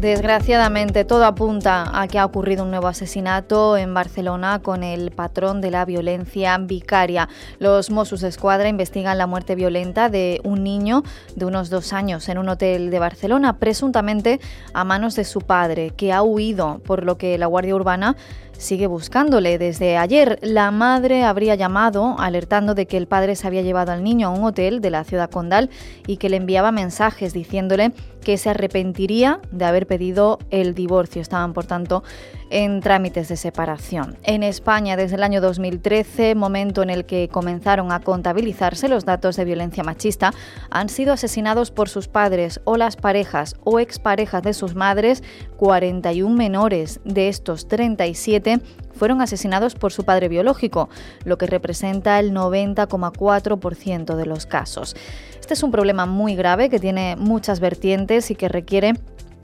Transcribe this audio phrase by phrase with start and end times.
[0.00, 5.60] Desgraciadamente, todo apunta a que ha ocurrido un nuevo asesinato en Barcelona con el patrón
[5.60, 7.28] de la violencia vicaria.
[7.58, 11.02] Los Mossos de Escuadra investigan la muerte violenta de un niño
[11.34, 14.38] de unos dos años en un hotel de Barcelona, presuntamente
[14.72, 18.14] a manos de su padre, que ha huido, por lo que la Guardia Urbana
[18.58, 19.56] sigue buscándole.
[19.56, 24.04] Desde ayer, la madre habría llamado alertando de que el padre se había llevado al
[24.04, 25.70] niño a un hotel de la ciudad condal
[26.06, 31.22] y que le enviaba mensajes diciéndole que se arrepentiría de haber pedido el divorcio.
[31.22, 32.02] Estaban, por tanto,
[32.50, 34.16] en trámites de separación.
[34.22, 39.36] En España, desde el año 2013, momento en el que comenzaron a contabilizarse los datos
[39.36, 40.32] de violencia machista,
[40.70, 45.22] han sido asesinados por sus padres o las parejas o exparejas de sus madres
[45.56, 47.00] 41 menores.
[47.04, 48.60] De estos 37
[48.94, 50.88] fueron asesinados por su padre biológico,
[51.24, 54.96] lo que representa el 90,4% de los casos.
[55.40, 58.94] Este es un problema muy grave que tiene muchas vertientes y que requiere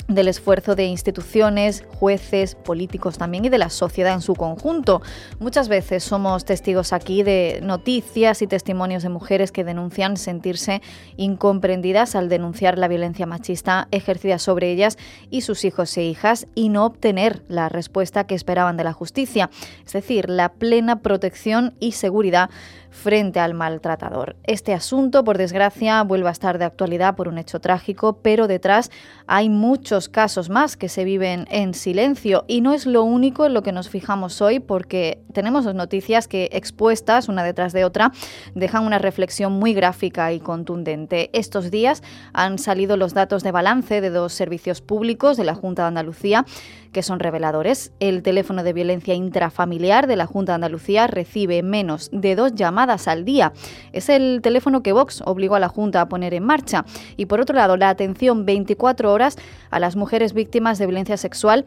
[0.09, 5.03] del esfuerzo de instituciones, jueces, políticos también y de la sociedad en su conjunto.
[5.39, 10.83] Muchas veces somos testigos aquí de noticias y testimonios de mujeres que denuncian sentirse
[11.17, 14.99] incomprendidas al denunciar la violencia machista ejercida sobre ellas
[15.31, 19.51] y sus hijos e hijas y no obtener la respuesta que esperaban de la justicia,
[19.87, 22.51] es decir, la plena protección y seguridad
[22.95, 24.37] frente al maltratador.
[24.45, 28.91] Este asunto, por desgracia, vuelve a estar de actualidad por un hecho trágico, pero detrás
[29.27, 33.55] hay muchos casos más que se viven en silencio y no es lo único en
[33.55, 38.13] lo que nos fijamos hoy porque tenemos noticias que expuestas una detrás de otra
[38.55, 41.31] dejan una reflexión muy gráfica y contundente.
[41.33, 42.03] Estos días
[42.33, 46.47] han salido los datos de balance de dos servicios públicos de la Junta de Andalucía
[46.95, 47.93] que son reveladores.
[48.01, 53.07] El teléfono de violencia intrafamiliar de la Junta de Andalucía recibe menos de dos llamadas
[53.09, 53.53] al día.
[53.93, 56.87] Es el teléfono que Vox obligó a la Junta a poner en marcha.
[57.19, 59.37] Y por otro lado, la atención 24 horas
[59.71, 61.67] a las mujeres víctimas de violencia sexual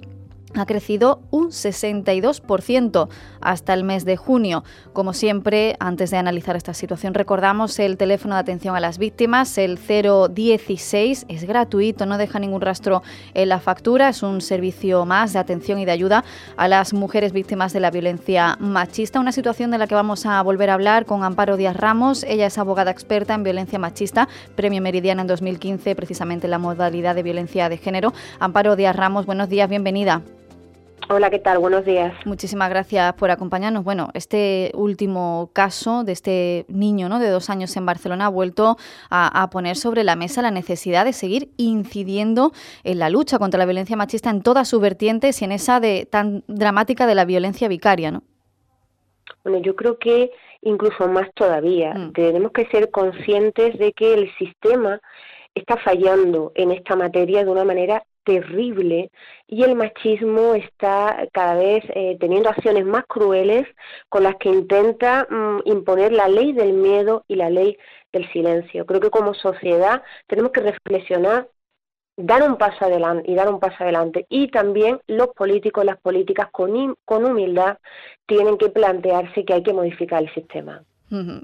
[0.58, 3.10] ha crecido un 62%
[3.42, 4.64] hasta el mes de junio.
[4.94, 9.58] Como siempre, antes de analizar esta situación, recordamos el teléfono de atención a las víctimas,
[9.58, 13.04] el 016, es gratuito, no deja ningún rastro
[13.34, 16.24] en la factura, es un servicio más de atención y de ayuda
[16.56, 20.42] a las mujeres víctimas de la violencia machista, una situación de la que vamos a
[20.42, 22.24] volver a hablar con Amparo Díaz Ramos.
[22.24, 27.16] Ella es abogada experta en violencia machista, premio Meridiana en 2015, precisamente en la modalidad
[27.16, 28.14] de violencia de género.
[28.40, 30.22] Amparo Díaz Ramos, buenos días, bienvenida.
[31.10, 31.60] Hola, ¿qué tal?
[31.60, 32.14] Buenos días.
[32.26, 33.86] Muchísimas gracias por acompañarnos.
[33.86, 37.20] Bueno, este último caso de este niño ¿no?
[37.20, 38.76] de dos años en Barcelona ha vuelto
[39.10, 42.52] a, poner sobre la mesa la necesidad de seguir incidiendo
[42.84, 46.06] en la lucha contra la violencia machista en todas sus vertientes y en esa de
[46.06, 48.24] tan dramática de la violencia vicaria, ¿no?
[49.46, 50.32] Bueno, yo creo que
[50.62, 51.94] incluso más todavía.
[51.94, 52.12] Mm.
[52.12, 55.00] Tenemos que ser conscientes de que el sistema
[55.56, 59.10] está fallando en esta materia de una manera terrible
[59.48, 63.66] y el machismo está cada vez eh, teniendo acciones más crueles
[64.10, 67.78] con las que intenta mm, imponer la ley del miedo y la ley
[68.12, 68.86] del silencio.
[68.86, 71.50] Creo que como sociedad tenemos que reflexionar
[72.18, 76.50] dar un paso adelante y dar un paso adelante y también los políticos las políticas
[76.52, 77.78] con, con humildad
[78.26, 80.84] tienen que plantearse que hay que modificar el sistema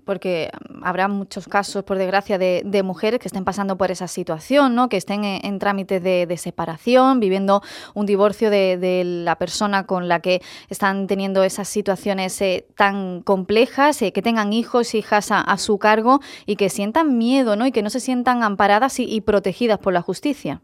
[0.03, 0.49] porque
[0.81, 4.89] habrá muchos casos, por desgracia, de, mujeres que estén pasando por esa situación, ¿no?
[4.89, 7.61] que estén en, trámites de, separación, viviendo
[7.93, 14.01] un divorcio de, la persona con la que están teniendo esas situaciones eh, tan complejas,
[14.01, 17.65] eh, que tengan hijos, hijas a, su cargo y que sientan miedo ¿no?
[17.65, 20.61] y que no se sientan amparadas y, protegidas por la justicia.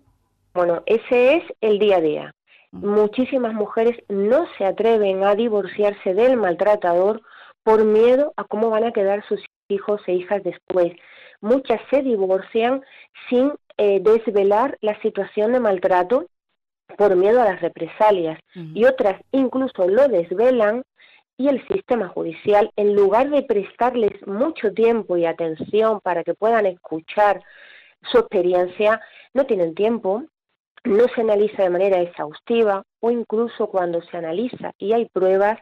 [0.53, 2.35] Bueno, ese es el día a día.
[2.71, 7.21] Muchísimas mujeres no se atreven a divorciarse del maltratador
[7.63, 10.93] por miedo a cómo van a quedar sus hijos e hijas después.
[11.41, 12.83] Muchas se divorcian
[13.29, 16.27] sin eh, desvelar la situación de maltrato
[16.97, 20.83] por miedo a las represalias y otras incluso lo desvelan
[21.37, 26.65] y el sistema judicial, en lugar de prestarles mucho tiempo y atención para que puedan
[26.65, 27.41] escuchar
[28.11, 28.99] su experiencia,
[29.33, 30.23] no tienen tiempo,
[30.83, 35.59] no se analiza de manera exhaustiva o incluso cuando se analiza y hay pruebas,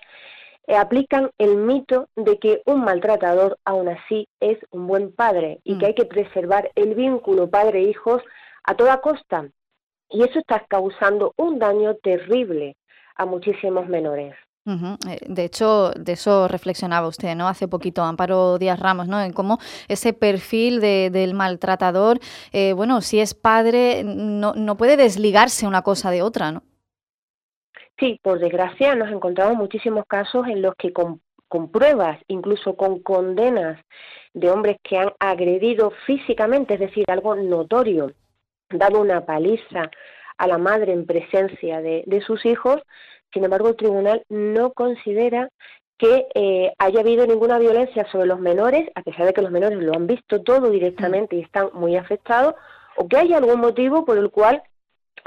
[0.75, 5.86] aplican el mito de que un maltratador aún así es un buen padre y que
[5.86, 5.88] mm.
[5.88, 8.22] hay que preservar el vínculo padre-hijos
[8.64, 9.50] a toda costa.
[10.10, 12.75] y eso está causando un daño terrible
[13.16, 14.36] a muchísimos menores.
[14.68, 17.48] Eh, de hecho, de eso reflexionaba usted, ¿no?
[17.48, 19.22] Hace poquito, Amparo Díaz Ramos, ¿no?
[19.22, 22.19] En cómo ese perfil del maltratador,
[22.52, 26.64] eh, bueno, si es padre, no, no puede desligarse una cosa de otra, ¿no?
[28.00, 31.22] Sí, por desgracia nos encontramos muchísimos casos en los que con,
[31.72, 33.80] pruebas, incluso con condenas
[34.34, 38.12] de hombres que han agredido físicamente, es decir, algo notorio,
[38.70, 39.90] dado una paliza
[40.38, 42.84] a la madre en presencia de, de sus hijos,
[43.34, 45.50] sin embargo, el tribunal no considera
[45.98, 49.80] que eh, haya habido ninguna violencia sobre los menores, a pesar de que los menores
[49.80, 52.56] lo han visto todo directamente y están muy afectados,
[52.96, 54.62] o que haya algún motivo por el cual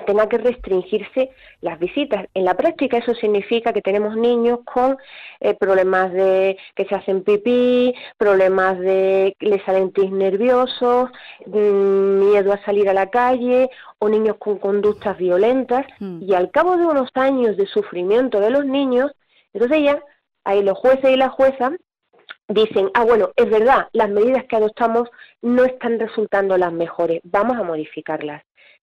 [0.07, 2.27] tenga que restringirse las visitas.
[2.35, 4.97] En la práctica eso significa que tenemos niños con
[5.41, 11.11] eh, problemas de que se hacen pipí, problemas de que les salen tis nerviosos,
[11.47, 16.23] mm, miedo a salir a la calle o niños con conductas violentas mm.
[16.23, 19.13] y al cabo de unos años de sufrimiento de los niños,
[19.53, 20.03] entonces ya
[20.45, 21.73] ahí los jueces y las juezas
[22.49, 25.09] dicen, ah, bueno, es verdad, las medidas que adoptamos
[25.43, 28.43] no están resultando las mejores, vamos a modificarlas.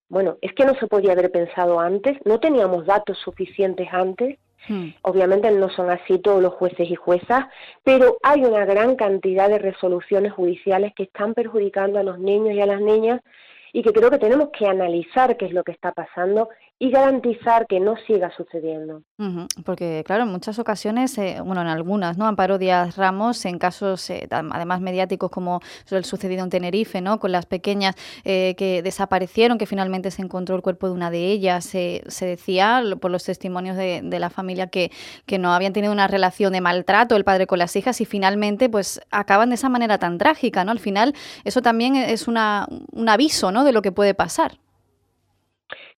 [0.09, 4.37] Bueno, es que no se podía haber pensado antes, no teníamos datos suficientes antes.
[4.67, 4.89] Hmm.
[5.03, 7.45] Obviamente no son así todos los jueces y juezas,
[7.83, 12.61] pero hay una gran cantidad de resoluciones judiciales que están perjudicando a los niños y
[12.61, 13.21] a las niñas
[13.77, 17.65] y que creo que tenemos que analizar qué es lo que está pasando y garantizar
[17.67, 19.01] que no siga sucediendo.
[19.65, 22.27] porque, claro, en muchas ocasiones, eh, bueno, en algunas, ¿no?
[22.27, 25.59] Amparo Díaz Ramos, en casos eh, además mediáticos como
[25.89, 27.19] el sucedido en Tenerife, ¿no?
[27.19, 27.95] Con las pequeñas
[28.25, 32.83] eh, que desaparecieron, que finalmente se encontró el cuerpo de una de ellas, se decía
[32.99, 34.91] por los testimonios de, la familia que,
[35.25, 38.69] que no habían tenido una relación de maltrato el padre con las hijas y finalmente,
[38.69, 40.71] pues, acaban de esa manera tan trágica, ¿no?
[40.71, 41.13] Al final,
[41.43, 43.63] eso también es una, un aviso, ¿no?
[43.67, 44.53] De lo que puede pasar.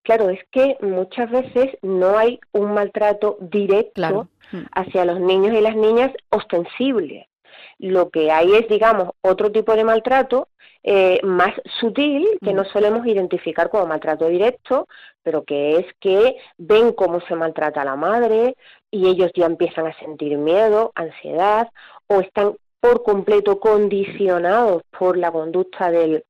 [0.04, 4.58] Claro, es que muchas veces no hay un maltrato directo mm.
[4.74, 7.30] hacia los niños y las niñas ostensible.
[7.78, 10.48] Lo que hay es, digamos, otro tipo de maltrato
[10.82, 12.72] eh, más sutil que no mm.
[12.74, 14.88] solemos identificar como maltrato directo,
[15.22, 18.56] pero que es que ven cómo se maltrata a la madre
[18.90, 21.70] y ellos ya empiezan a sentir miedo, ansiedad
[22.08, 26.24] o están por completo condicionados por la conducta del,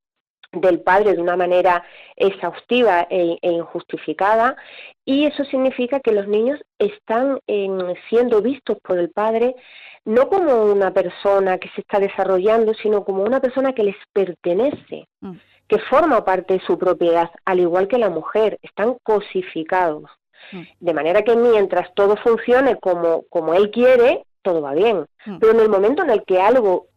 [0.52, 1.84] del padre de una manera
[2.16, 4.56] exhaustiva e, e, injustificada
[5.06, 7.40] y eso significa que los niños están
[8.10, 9.56] siendo vistos por el padre
[10.06, 15.08] no como una persona que se está desarrollando, sino como una persona que les pertenece,
[15.22, 15.34] mm.
[15.68, 20.10] que forma parte de su propiedad, al igual que la mujer, están cosificados.
[20.52, 20.62] Mm.
[20.80, 25.06] De manera que mientras todo funcione como, como él quiere, todo va bien.
[25.26, 25.38] Mm.
[25.40, 26.88] Pero en el momento en el que algo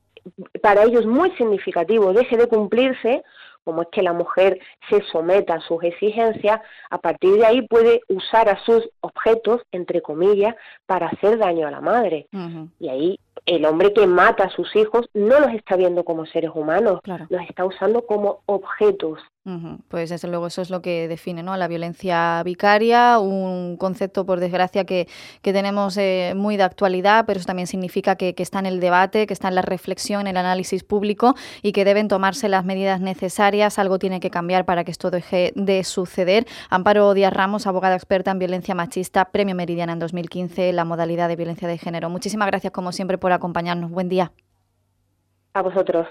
[0.62, 3.24] para ellos muy significativo deje de cumplirse,
[3.64, 6.60] como es que la mujer se someta a sus exigencias,
[6.90, 10.54] a partir de ahí puede usar a sus objetos, entre comillas,
[10.86, 12.26] para hacer daño a la madre.
[12.78, 16.50] Y ahí el hombre que mata a sus hijos no los está viendo como seres
[16.54, 19.18] humanos, los está usando como objetos.
[19.88, 21.52] Pues desde luego eso es lo que define ¿no?
[21.52, 25.08] a la violencia vicaria, un concepto por desgracia que,
[25.42, 28.78] que tenemos eh, muy de actualidad, pero eso también significa que, que, está en el
[28.78, 32.64] debate, que está en la reflexión, en el análisis público y que deben tomarse las
[32.64, 33.80] medidas necesarias.
[33.80, 36.46] Algo tiene que cambiar para que esto deje de suceder.
[36.70, 41.34] Amparo Díaz Ramos, abogada experta en violencia machista, Premio Meridiana en 2015, la modalidad de
[41.34, 42.08] violencia de género.
[42.10, 43.90] Muchísimas gracias como siempre por acompañarnos.
[43.90, 44.30] Buen día.
[45.52, 46.06] A vosotros.